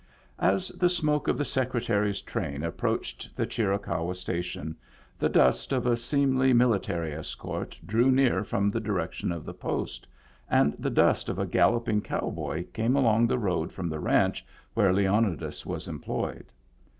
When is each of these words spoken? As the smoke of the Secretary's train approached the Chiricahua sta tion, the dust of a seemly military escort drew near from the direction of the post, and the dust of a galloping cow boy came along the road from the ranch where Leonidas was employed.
As 0.39 0.69
the 0.69 0.89
smoke 0.89 1.27
of 1.27 1.37
the 1.37 1.45
Secretary's 1.45 2.23
train 2.23 2.63
approached 2.63 3.29
the 3.35 3.45
Chiricahua 3.45 4.15
sta 4.15 4.41
tion, 4.41 4.75
the 5.19 5.29
dust 5.29 5.71
of 5.71 5.85
a 5.85 5.95
seemly 5.95 6.53
military 6.53 7.13
escort 7.13 7.79
drew 7.85 8.09
near 8.09 8.43
from 8.43 8.71
the 8.71 8.79
direction 8.79 9.31
of 9.31 9.45
the 9.45 9.53
post, 9.53 10.07
and 10.49 10.73
the 10.79 10.89
dust 10.89 11.29
of 11.29 11.37
a 11.37 11.45
galloping 11.45 12.01
cow 12.01 12.31
boy 12.31 12.63
came 12.73 12.95
along 12.95 13.27
the 13.27 13.37
road 13.37 13.71
from 13.71 13.89
the 13.89 13.99
ranch 13.99 14.43
where 14.73 14.91
Leonidas 14.91 15.67
was 15.67 15.87
employed. 15.87 16.47